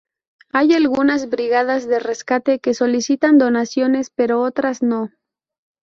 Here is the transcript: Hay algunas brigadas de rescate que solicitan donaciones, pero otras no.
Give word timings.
Hay 0.51 0.73
algunas 0.73 1.29
brigadas 1.29 1.87
de 1.87 1.99
rescate 1.99 2.57
que 2.57 2.73
solicitan 2.73 3.37
donaciones, 3.37 4.09
pero 4.09 4.41
otras 4.41 4.81
no. 4.81 5.11